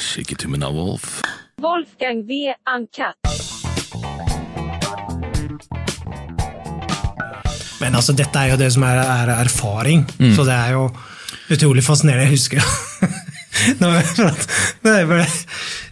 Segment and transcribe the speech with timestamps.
[0.00, 1.22] Skikk av Wolf.
[1.62, 2.52] Wolfgang V.
[2.68, 3.16] Uncut.
[7.80, 10.34] Men altså, dette er jo det som er, er erfaring, Mm.
[10.36, 10.86] så det er jo
[11.52, 12.26] utrolig fascinerende.
[12.26, 12.60] Jeg husker
[13.80, 14.48] Nå, for at-
[14.84, 15.46] Nei, for det-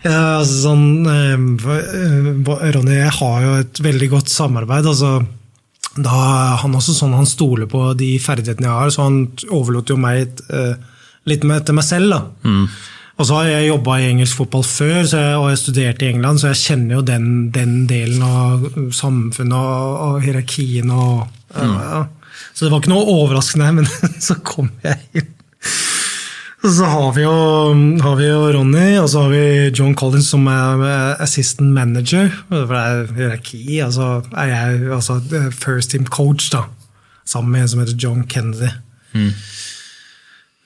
[0.04, 1.36] ja, altså, sånn, eh,
[1.74, 4.84] eh, Ronny, jeg har jo et veldig godt samarbeid.
[4.86, 5.26] altså
[5.96, 9.96] da Han også sånn han stoler på de ferdighetene jeg har, så han overlot jo
[9.96, 10.74] meg eh,
[11.26, 12.10] litt med, til meg selv.
[12.10, 12.20] da.
[13.14, 16.10] Og så har jeg jobba i engelsk fotball før, så jeg, og jeg studerte i
[16.10, 22.04] England, så jeg kjenner jo den, den delen av samfunnet og, og hierarkien og ja.
[22.54, 23.86] Så det var ikke noe overraskende, men
[24.26, 25.30] så kom jeg inn.
[26.64, 27.32] Og så har vi, jo,
[28.00, 29.42] har vi jo Ronny, og så har vi
[29.76, 32.30] John Collins som er assistant manager.
[32.48, 35.18] For det er hierarki, altså er jeg altså,
[35.52, 36.64] first team coach, da.
[37.28, 38.72] Sammen med en som heter John Kennedy.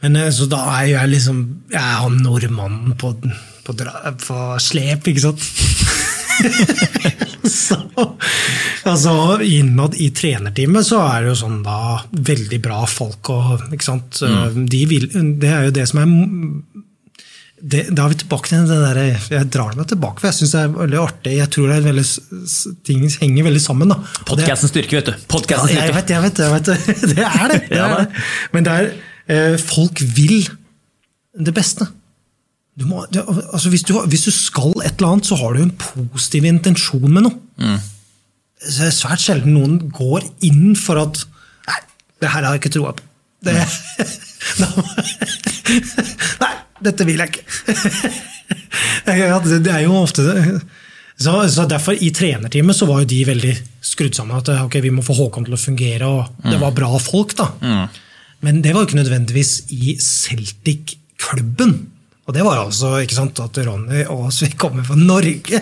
[0.02, 1.38] Men eh, så da er jeg liksom
[1.72, 3.14] Jeg er han nordmannen på,
[3.66, 5.42] på, dra- på slep, ikke sant?
[7.50, 7.77] så,
[8.86, 11.78] altså, innad i trenerteamet så er det jo sånn da
[12.12, 14.20] veldig bra folk og ikke sant?
[14.70, 15.08] De vil,
[15.42, 16.12] Det er jo det som er
[17.58, 19.00] det, Da er vi tilbake til det der,
[19.34, 21.33] Jeg drar meg tilbake, for jeg syns det er veldig artig.
[21.40, 22.05] Jeg tror det er veldig,
[22.86, 23.90] ting henger veldig sammen.
[23.90, 23.96] da.
[24.28, 24.38] Og
[24.70, 25.14] styrke, vet du.
[25.56, 25.96] ja, jeg styrke.
[25.98, 26.66] vet, jeg vet, jeg vet
[27.16, 27.27] det.
[27.27, 27.60] Er det.
[27.72, 28.27] det, er det.
[28.55, 28.92] Men det er,
[29.60, 30.48] folk vil
[31.38, 31.86] det beste.
[32.78, 33.18] Du må, du,
[33.52, 37.10] altså hvis, du, hvis du skal et eller annet, så har du en positiv intensjon
[37.10, 37.78] med noe.
[38.58, 41.20] Så det er svært sjelden noen går inn for at
[41.68, 41.80] Nei,
[42.22, 43.04] det her har jeg ikke troa på.
[43.44, 43.54] Det,
[46.42, 46.54] nei,
[46.88, 47.44] dette vil jeg ikke.
[49.08, 49.14] Det,
[49.72, 50.60] er jo ofte det.
[51.20, 54.36] Så, så derfor I trenerteamet så var jo de veldig skrudd sammen.
[54.36, 57.32] At okay, vi må få Håkon til å fungere, og det var bra folk.
[57.38, 57.48] da.
[58.47, 61.75] Men det var jo ikke nødvendigvis i Celtic-klubben.
[62.28, 65.61] Og det var altså ikke sant, at Ronny og Aasvik kommer fra Norge.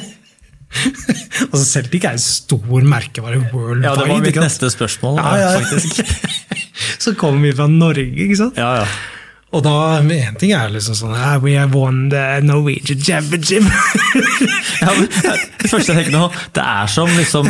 [1.52, 3.86] altså Celtic er en stor merkevare worldwide.
[3.86, 5.52] Ja, det var mitt neste spørsmål, Ja, ja.
[5.60, 6.00] faktisk.
[7.04, 8.58] så kommer vi fra Norge, ikke sant?
[8.58, 8.88] Ja, ja.
[9.56, 9.72] Og da,
[10.02, 13.64] en ting er liksom sånn «Ah, We have won the Norwegian Championship.
[14.76, 17.46] Ja, men, eh, det første jeg tenker nå, det er som liksom,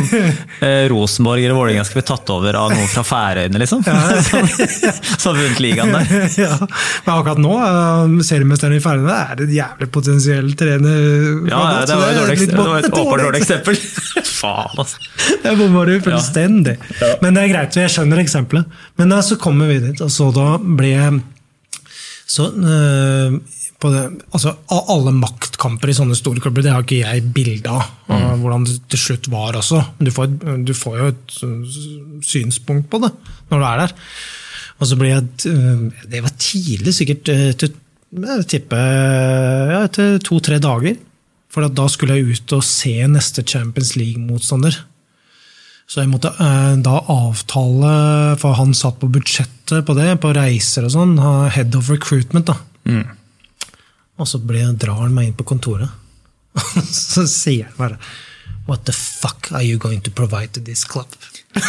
[0.63, 3.83] eh, Rosenborg eller Vålerenga skal bli tatt over av noen fra Færøyene, liksom.
[4.27, 6.07] Som som har vunnet ligaen der.
[6.45, 6.55] ja.
[6.61, 10.97] Men akkurat nå, uh, seriemesteren i Færøyene er det et jævlig potensiell trener.
[11.51, 13.79] Ja, ja, det var, jo dårlig, det var et åpenbart dårlig eksempel.
[14.23, 15.07] Faen, altså.
[15.43, 16.77] Jeg bomma du fullstendig.
[17.23, 18.77] Men det er greit, jeg skjønner eksempelet.
[19.01, 20.95] Men da, så kommer vi dit, og så da ble
[22.27, 23.37] så, øh,
[23.79, 24.01] på det,
[24.33, 27.85] altså, alle maktkamper i sånne store klubber, det har ikke jeg bilde av.
[28.09, 28.41] Mm.
[28.41, 29.79] Hvordan det til slutt var også.
[29.99, 33.11] Men Du får, et- du får jo et øh, synspunkt på det
[33.51, 33.93] når du er der.
[34.79, 35.27] Og så blir jeg
[36.11, 37.23] Det var tidlig, sikkert
[37.57, 37.71] til,
[38.13, 38.77] jeg tipper,
[39.71, 40.95] ja, etter to-tre dager.
[41.49, 44.75] For da skulle jeg ut og se neste Champions League-motstander.
[45.87, 47.91] Så jeg måtte eh, da avtale,
[48.41, 51.13] for han satt på budsjettet på det, på reiser og sånn,
[51.55, 52.49] head of recruitment.
[52.51, 52.57] da.
[54.17, 55.91] Og så ble, drar han meg inn på kontoret,
[56.57, 57.99] og så sier han bare
[58.67, 61.07] What the fuck are you going to provide to this club?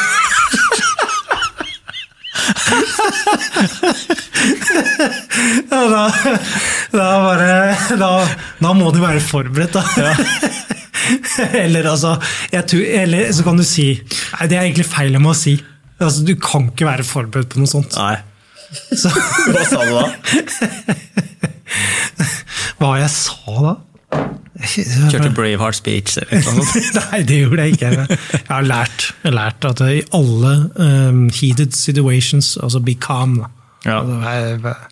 [5.71, 6.11] da,
[6.91, 8.11] da bare da,
[8.59, 9.85] da må du være forberedt, da.
[11.65, 12.15] eller altså
[12.69, 15.59] tror, Eller så kan du si Nei, det er egentlig feil jeg må si.
[15.99, 17.97] Altså, du kan ikke være forberedt på noe sånt.
[17.99, 18.17] Nei.
[19.03, 19.11] Så,
[19.55, 20.07] Hva sa du da?
[22.79, 23.73] hva jeg sa da?
[24.59, 26.99] Kjørte Braveheart speech eller noe sånt?
[26.99, 27.91] Nei, det gjorde jeg ikke.
[28.09, 33.41] Jeg har lært, jeg har lært at i alle um, heated situations, altså be calm.
[33.87, 34.01] Ja.
[34.01, 34.87] Altså, Vær,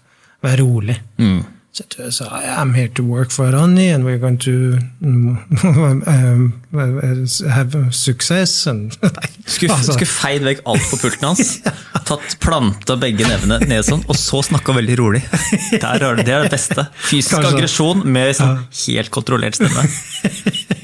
[0.46, 0.98] vær, rolig.
[1.18, 2.26] Så jeg tror jeg sa
[2.56, 8.66] I'm here to work for Ronny, and we're going to um, have success.
[8.66, 11.52] And, nei, Skulle, altså, skulle feid vekk alt på pulten hans,
[12.08, 15.22] tatt planta begge nevene ned sånn, og så snakka veldig rolig.
[15.70, 16.86] Det er, det er det beste.
[17.10, 17.52] Fysisk Kanskje.
[17.52, 19.86] aggresjon med sånn helt kontrollert stemme.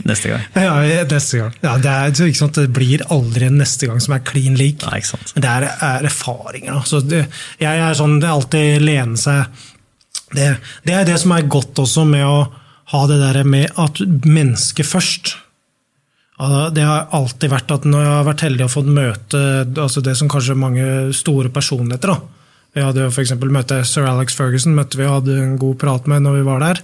[0.02, 0.46] Neste gang.
[0.58, 0.76] ja,
[1.08, 1.52] neste gang.
[1.62, 4.82] Ja, det, er, sant, det blir aldri en neste gang som er clean-lik.
[4.90, 5.00] Nei,
[5.38, 6.74] det er, er erfaringer.
[6.74, 6.86] Da.
[6.88, 7.24] Så det,
[7.62, 9.70] jeg er sånn, det alltid lene seg
[10.34, 10.48] det,
[10.86, 12.36] det er det som er godt også med å
[12.92, 15.34] ha det der med at mennesket først.
[16.74, 19.42] Det har alltid vært at når jeg har vært heldig og fått møte
[19.78, 22.16] altså det som kanskje mange store personligheter da.
[22.72, 26.08] Vi hadde jo eksempel møte Sir Alex Ferguson møtte vi og hadde en god prat
[26.10, 26.80] med når vi var der.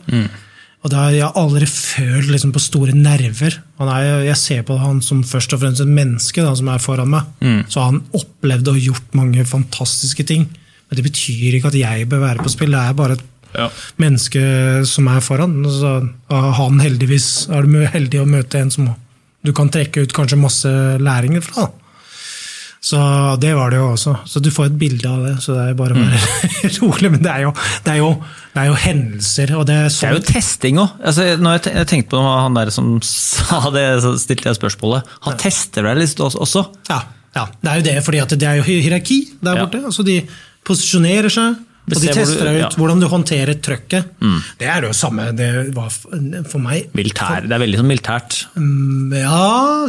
[0.84, 3.56] Og det har jeg aldri følt liksom, på store nerver.
[3.80, 6.78] Han er, jeg ser på han som først og fremst et menneske da, som er
[6.78, 7.32] foran meg.
[7.72, 10.46] Så han opplevde og gjort mange fantastiske ting.
[10.88, 12.76] Men det betyr ikke at jeg bør være på spill.
[12.76, 13.70] Det er bare et Ja.
[13.98, 15.60] mennesket som er foran.
[15.72, 15.92] Så
[16.30, 18.90] han heldigvis er du heldig å møte en som
[19.46, 20.68] du kan trekke ut kanskje masse
[21.00, 21.68] læringer fra.
[22.80, 22.96] Så
[23.42, 24.12] det var det jo også.
[24.28, 25.32] Så du får et bilde av det.
[25.42, 27.10] Så det er bare å være rolig.
[27.10, 27.52] Men det er jo,
[27.84, 28.10] det er jo,
[28.54, 30.92] det er jo hendelser, og det er Det er sånn jo testing òg.
[31.10, 34.60] Altså, når jeg te- jeg tenkte på han der som sa det, så stilte jeg
[34.60, 35.10] spørsmålet.
[35.26, 36.64] Han tester deg litt også-.
[36.92, 37.00] Ja,
[37.34, 39.66] ja, det er jo det, fordi at det er jo hierarki der Ja.
[39.66, 39.82] borte.
[39.90, 40.20] Altså de
[40.68, 41.58] posisjonerer seg,
[41.96, 42.69] og de tester deg ut ja.
[42.70, 42.79] Mm.
[42.81, 44.11] hvordan du håndterer trøkket.
[44.61, 46.88] Det er det jo samme det var for meg.
[46.99, 47.46] Militær.
[47.49, 48.40] Det er veldig sånn militært.
[48.58, 49.38] Mm, Ja,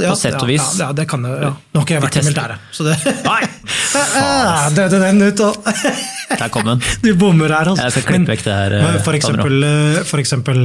[0.01, 0.63] ja, På sett og vis.
[0.79, 1.33] Ja, ja, det kan det.
[1.43, 1.51] Ja.
[1.73, 3.41] Nå har ikke jeg vært i militæret, så det Nei!
[3.89, 5.69] Ja, Døde den ut, og
[6.39, 6.81] Der kom den.
[7.05, 7.87] Du bommer her, altså.
[7.87, 9.65] Jeg skal klippe vekk det her, eh, For eksempel,
[10.05, 10.59] for eksempel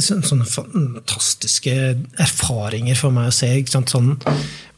[0.00, 1.74] sånne fantastiske
[2.22, 3.50] erfaringer for meg å se.
[3.60, 3.92] Ikke sant?
[3.92, 4.14] Sånn,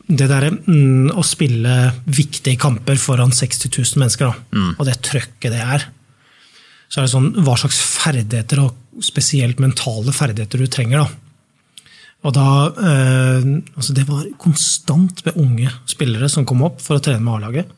[0.08, 1.72] det derre mm, å spille
[2.06, 4.74] viktige kamper foran 60 000 mennesker, da, Mm.
[4.78, 5.84] og det trøkket det er.
[6.88, 11.04] Så er det sånn, Hva slags ferdigheter, og spesielt mentale ferdigheter, du trenger.
[11.04, 11.10] da.
[12.24, 12.46] Og da,
[12.82, 13.44] eh,
[13.76, 17.68] altså Det var konstant med unge spillere som kom opp for å trene med A-laget.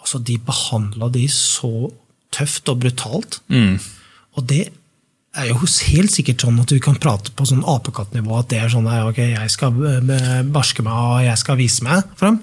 [0.00, 1.92] Altså, De behandla de så
[2.32, 3.40] tøft og brutalt.
[4.36, 4.72] Og det
[5.36, 8.72] er jo helt sikkert sånn at du kan prate på sånn apekattnivå at det er
[8.72, 12.40] sånn ok, jeg skal eh, barske meg og jeg skal vise meg frem.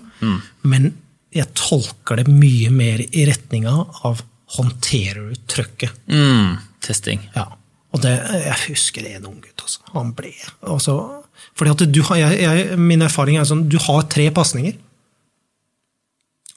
[0.68, 0.92] Men
[1.34, 3.74] jeg tolker det mye mer i retninga
[4.08, 4.22] av
[4.58, 5.96] håndterer du trøkket.
[6.12, 7.24] Mm, testing.
[7.36, 7.48] Ja.
[7.94, 8.14] Og det,
[8.46, 9.66] jeg husker en ung gutt.
[9.66, 9.82] Altså.
[9.94, 10.96] Han ble altså,
[11.58, 14.78] fordi at du har, jeg, jeg, Min erfaring er sånn du har tre pasninger,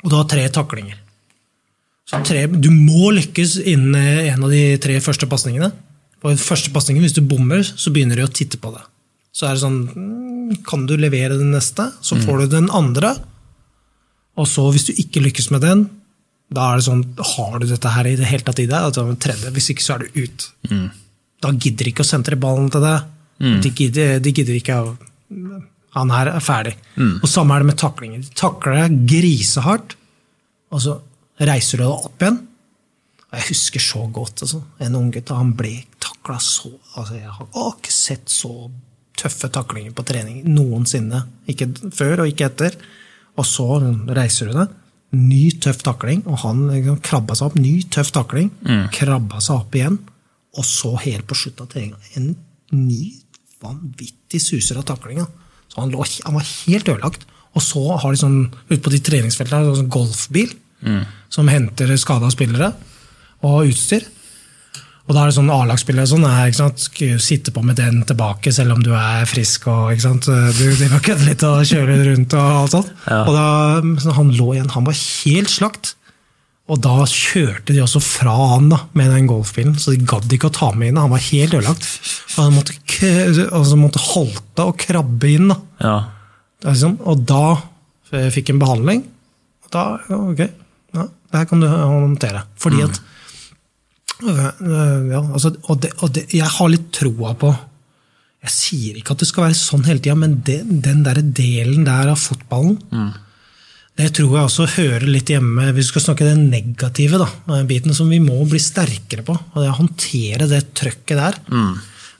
[0.04, 1.00] og du har tre taklinger.
[2.06, 3.96] Så tre, du må lykkes innen
[4.30, 5.72] en av de tre første pasningene.
[6.22, 8.82] På den første pasningen, hvis du bommer, så begynner de å titte på det.
[9.36, 11.90] Så er det sånn mm, Kan du levere den neste?
[12.00, 13.12] Så får du den andre.
[14.40, 15.82] Og så, hvis du ikke lykkes med den,
[16.52, 17.02] da er det sånn
[17.34, 19.00] Har du dette her i det hele tatt i deg?
[19.20, 20.48] Tredje, hvis ikke, så er du ut.
[21.42, 23.12] Da gidder de ikke å sentre ballen til deg.
[23.60, 24.94] De, gidder, de gidder ikke å
[25.96, 26.74] Han her er ferdig.
[27.20, 28.22] Og samme er det med taklinger.
[28.24, 29.96] De takler deg grisehardt,
[30.72, 30.96] og så
[31.44, 32.38] reiser du deg opp igjen.
[33.26, 34.62] Og Jeg husker så godt altså.
[34.80, 35.74] en ung gutt, han ble
[36.26, 38.70] takla så altså, Jeg har ikke sett så
[39.16, 41.22] tøffe taklinger på trening noensinne.
[41.48, 42.74] Ikke før og ikke etter.
[43.36, 43.64] Og så
[44.12, 44.74] reiser du deg.
[45.16, 47.56] Ny, tøff takling, og han liksom, krabba seg opp.
[47.56, 48.50] Ny, tøff takling.
[48.92, 49.96] Krabba seg opp igjen.
[50.56, 52.34] Og så helt på slutten av treninga en
[52.76, 53.14] ny,
[53.62, 55.24] vanvittig suser av taklinga.
[55.72, 57.24] Så han, lå, han var helt ødelagt.
[57.56, 58.38] Og så har de sånn,
[58.68, 60.52] ute på de treningsfeltene sånn golfbil
[61.32, 62.74] som henter skada spillere
[63.46, 64.04] og utstyr.
[65.06, 66.82] Og da er det sånn A-lagsspillere sånn, er, ikke sant?
[66.82, 69.68] Skal sitte på med den tilbake selv om du er frisk.
[69.70, 70.26] og ikke sant?
[70.26, 72.90] Du, driver og kødder litt og kjører rundt og alt sånt.
[73.06, 73.20] Ja.
[73.22, 73.46] Og da,
[74.02, 75.94] så han lå igjen, han var helt slakt.
[76.66, 80.50] Og da kjørte de også fra han da, med den golfbilen, så de gadd ikke
[80.50, 80.98] å ta med inn.
[80.98, 81.86] Han var helt ødelagt.
[82.34, 82.74] Og han måtte,
[83.46, 85.52] altså måtte halte og krabbe inn.
[85.52, 85.60] da.
[85.84, 85.96] Ja.
[86.64, 87.44] Det liksom, og da
[88.34, 89.04] fikk en behandling.
[89.66, 89.84] Og da,
[90.16, 90.42] ok,
[90.96, 92.42] ja, det her kan du håndtere.
[92.58, 93.15] Fordi at øh, øh,
[94.24, 97.50] ja, altså, og det, og det, Jeg har litt troa på
[98.46, 101.84] Jeg sier ikke at det skal være sånn hele tida, men det, den der delen
[101.84, 102.78] der av fotballen
[103.96, 107.28] det tror jeg også hører litt hjemme Vi skal snakke den negative da,
[107.64, 109.32] biten som vi må bli sterkere på.
[109.32, 111.38] og det å Håndtere det trøkket der.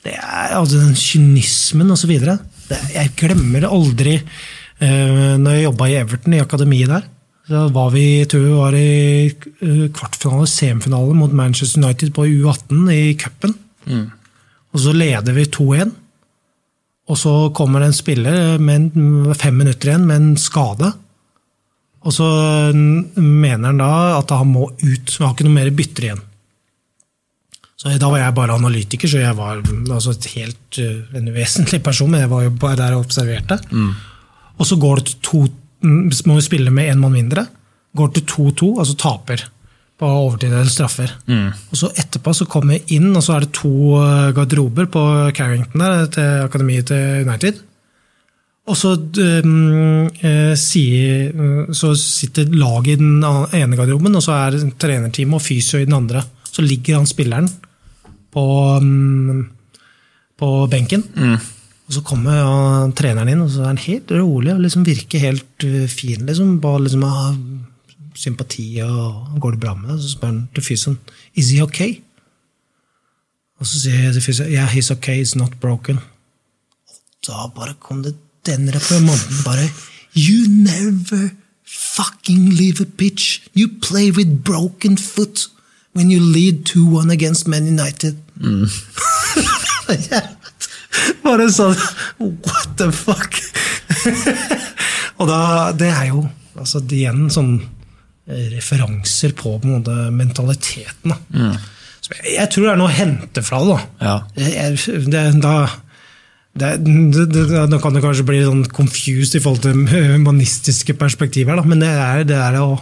[0.07, 2.13] Det er, altså Den kynismen osv.
[2.17, 7.05] Jeg glemmer det aldri eh, når jeg jobba i Everton, i akademiet der.
[7.47, 12.91] Så var vi, tror vi var i eh, kvartfinale, semifinale mot Manchester United på U18
[12.93, 13.55] i cupen.
[14.75, 15.93] Og så leder vi 2-1.
[17.07, 18.91] Og så kommer det en spiller med
[19.39, 20.91] fem minutter igjen med en skade.
[22.07, 22.27] Og så
[22.75, 25.13] mener han da at han må ut.
[25.15, 26.25] Vi har ikke noe mer bytter igjen.
[27.77, 29.61] Så Da var jeg bare analytiker, så jeg var
[29.93, 32.11] altså helt uh, en uvesentlig person.
[32.11, 33.61] Men jeg var jo bare der og observerte.
[34.57, 37.47] Og så går det til to, mm, må jo spille med én mann mindre.
[37.97, 39.47] Går til 2-2, altså taper
[39.97, 41.13] på overtid eller straffer.
[41.73, 45.05] Og så etterpå så kommer jeg inn, og så er det to uh, garderober på
[45.37, 47.63] Carrington der, til akademiet til United.
[48.67, 54.35] Og så, um, eh, sier, eh, så sitter laget i den ene garderoben, og så
[54.35, 56.25] er det trenerteamet og fysio i den andre.
[56.51, 57.47] Så ligger han spilleren
[58.35, 58.47] på,
[58.83, 59.45] um,
[60.37, 61.07] på benken.
[61.87, 62.55] Og så kommer ja,
[62.99, 66.25] treneren inn, og så er han helt rolig og liksom virker helt uh, fin.
[66.27, 67.29] Liksom, bare liksom, ha
[68.17, 70.01] sympati og går det bra med deg?
[70.03, 70.97] Så spør han til fysioen
[71.37, 71.99] Is he okay?
[73.61, 76.01] Og så sier jeg til fysioen Yeah, he's okay, it's not broken.
[76.89, 78.15] Og Da bare kom det
[78.47, 79.43] den reprimanden.
[79.45, 79.69] bare
[80.17, 81.29] You never
[81.67, 83.43] fucking leave a pitch.
[83.55, 85.51] You play with broken foot.
[85.97, 88.17] when you lead 2-1 against Man United.
[91.25, 91.77] Bare sånn
[92.21, 93.39] What the fuck?
[95.21, 95.41] og da,
[95.77, 96.27] det er jo
[96.57, 101.13] altså, det igjen sånn eh, referanser på, på en måte, mentaliteten.
[101.13, 101.19] Da.
[101.35, 101.57] Mm.
[102.11, 103.75] jeg, jeg tror det er noe å hente fra det.
[103.75, 104.07] da.
[104.09, 104.17] Ja.
[104.47, 105.57] Jeg, det, da
[106.57, 109.83] det, det, Nå kan det kanskje bli sånn confused i forhold til
[110.17, 112.77] humanistiske perspektiver, da, men det er det er å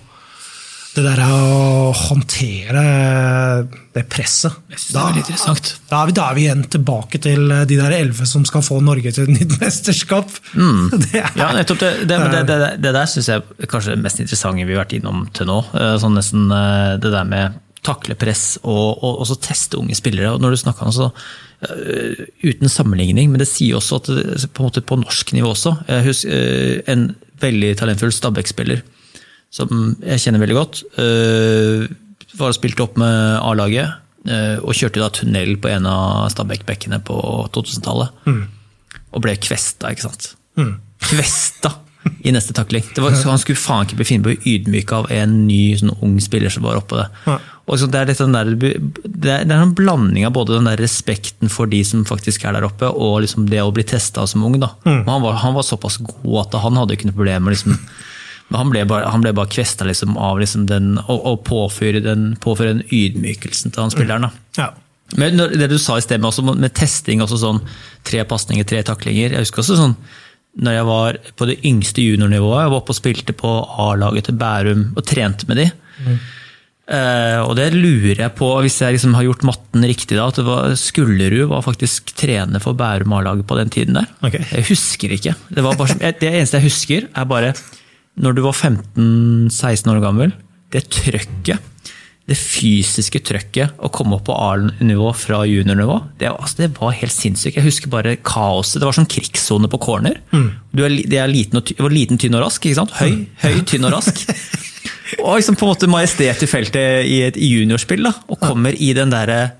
[0.95, 2.83] det der å håndtere
[3.95, 4.55] det presset.
[4.75, 5.73] Synes det er.
[5.91, 8.79] Da er, vi, da er vi igjen tilbake til de der elleve som skal få
[8.85, 10.31] Norge til et nytt mesterskap.
[11.05, 14.05] Det er, Ja, nettopp det, det, det, det, det der syns jeg er kanskje det
[14.07, 15.59] mest interessante vi har vært innom til nå.
[15.75, 20.33] Eh, Sånn nesten eh, Det der med takle press og, og også teste unge spillere.
[20.33, 21.11] Og når du snakker om så
[21.67, 24.25] eh, Uten sammenligning, men det sier også at det,
[24.55, 27.11] på, en måte på norsk nivå også Jeg husker eh, en
[27.43, 28.85] veldig talentfull Stabæk-spiller
[29.55, 29.71] som
[30.03, 30.83] jeg kjenner veldig godt.
[30.99, 31.87] eh,
[32.35, 33.87] var og spilte opp med A-laget
[34.27, 37.17] eh, og kjørte da tunnel på en av Stabæk-bekkene på
[37.55, 38.27] 2000-tallet.
[39.15, 40.33] Og ble kvesta, ikke sant.
[41.05, 41.71] Kvesta
[42.25, 42.85] i neste takling.
[42.95, 45.61] Det var, så han skulle faen ikke bli finne på å ydmyke av en ny
[45.81, 47.07] sånn ung spiller som var oppå det.
[47.29, 47.39] Ja.
[47.65, 50.69] Og så det, er sånn der, det, er, det er en blanding av både den
[50.69, 54.27] der respekten for de som faktisk er der oppe, og liksom det å bli testa
[54.29, 54.59] som ung.
[54.61, 54.75] da.
[54.85, 55.05] Mm.
[55.09, 57.79] Han, var, han var såpass god at han hadde ikke noe problem med liksom,
[58.53, 62.35] han ble bare, han ble bare kvesta liksom av liksom den, å, å påføre, den,
[62.43, 64.29] påføre den ydmykelsen til han spilleren.
[64.29, 64.33] da.
[64.61, 64.73] ja.
[65.21, 67.59] Men det du sa i sted med, også, med testing, også sånn
[68.09, 69.99] tre pasninger, tre taklinger Jeg husker også sånn
[70.55, 73.53] når jeg var på det yngste juniornivået, jeg var oppe og spilte på
[73.89, 75.67] A-laget til Bærum og trente med de.
[76.85, 80.39] Eh, og det lurer jeg på, hvis jeg liksom har gjort matten riktig da, at
[80.39, 84.11] det var, Skullerud var faktisk trener for Bærum A-laget på den tiden der.
[84.23, 84.45] Okay.
[84.53, 85.35] Jeg husker ikke.
[85.49, 87.55] Det, var bare, det eneste jeg husker, er bare
[88.21, 90.35] når du var 15-16 år gammel,
[90.75, 91.71] det trøkket,
[92.25, 97.13] det fysiske trøkket å komme opp på A-nivå fra juniornivå, det, altså, det var helt
[97.13, 97.59] sinnssykt.
[97.59, 98.79] Jeg husker bare kaoset.
[98.81, 100.17] Det var sånn krigssone på corner.
[100.73, 102.65] Du er, det er liten, og var liten, tynn og rask.
[102.65, 102.95] ikke sant?
[102.97, 104.25] Høy, høy tynn og rask.
[105.21, 108.89] Og liksom på en måte majestet i feltet i et juniorspill, da, og kommer i
[108.97, 109.53] den derre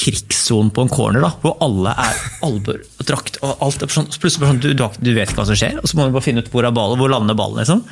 [0.00, 4.60] krigssonen på en corner, da, hvor alle er albuer og alt er sånn, Plutselig sånn,
[4.62, 6.66] du, du, vet ikke hva som skjer, og så må du bare finne ut hvor
[6.66, 7.60] er ballen, hvor lander ballen.
[7.60, 7.84] liksom.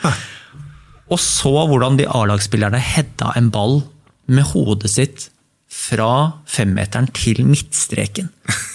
[1.12, 3.82] Og så hvordan de A-lagsspillerne hedda en ball
[4.28, 5.28] med hodet sitt
[5.72, 8.30] fra femmeteren til midtstreken.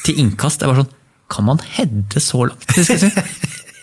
[0.06, 0.62] Til innkast.
[0.62, 0.94] Det var sånn,
[1.34, 2.74] Kan man hedde så langt?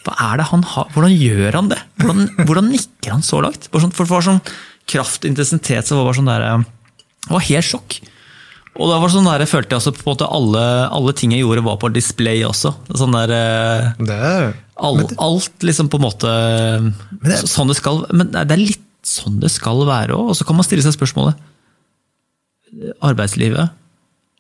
[0.04, 0.90] Hva er det han har?
[0.94, 1.78] Hvordan gjør han det?
[2.00, 3.66] Hvordan, hvordan nikker han så langt?
[3.72, 4.42] Sånn, for det var sånn
[4.90, 6.62] kraftintensitet så var bare sånn der, eh,
[7.26, 7.98] Det var helt sjokk.
[8.78, 10.60] Og da var det sånn der, jeg følte jeg også på en måte alle,
[10.94, 12.70] alle ting jeg gjorde, var på display også.
[12.96, 16.30] Sånn der, eh, Det er, All, alt liksom på en måte
[17.22, 20.30] det- Sånn det skal Men det er litt sånn det skal være òg.
[20.30, 21.34] Og så kan man stille seg spørsmålet
[23.02, 23.70] Arbeidslivet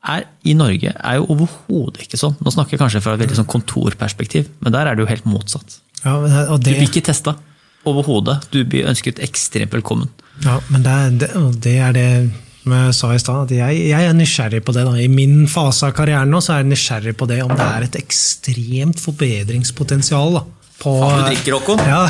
[0.08, 2.36] er, i Norge er jo overhodet ikke sånn.
[2.40, 5.26] Nå snakker jeg kanskje fra et veldig sånn kontorperspektiv, men der er det jo helt
[5.28, 5.80] motsatt.
[6.04, 7.36] ja, det- Du blir ikke testa
[7.84, 8.48] overhodet.
[8.50, 10.08] Du blir ønsket ekstremt velkommen.
[10.42, 12.30] Ja, men det det, det er det
[12.62, 13.42] som jeg sa i stad.
[13.48, 14.84] at Jeg, jeg er nysgjerrig på det.
[14.84, 14.94] da.
[15.00, 17.86] I min fase av karrieren nå så er jeg nysgjerrig på det om det er
[17.88, 20.40] et ekstremt forbedringspotensial.
[20.40, 20.44] da.
[20.80, 21.80] På, Faen, du drikker, Håkon.
[21.84, 22.04] Ja.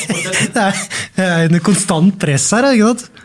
[0.56, 0.84] det, er,
[1.20, 2.70] er en konstant press her.
[2.72, 3.15] ikke sant?